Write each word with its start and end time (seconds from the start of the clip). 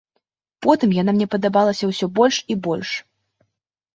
Потым 0.65 0.93
яна 1.01 1.11
мне 1.17 1.27
падабалася 1.33 1.85
ўсё 1.91 2.09
больш 2.19 2.35
і 2.53 2.57
больш. 2.69 2.89